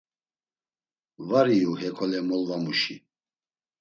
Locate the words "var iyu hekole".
1.29-2.19